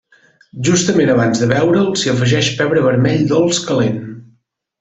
Justament 0.69 1.11
abans 1.15 1.43
de 1.43 1.49
beure'l 1.51 1.91
s'hi 1.99 2.11
afegeix 2.13 2.51
pebre 2.63 2.85
vermell 2.89 3.23
dolç 3.35 3.63
calent. 3.71 4.05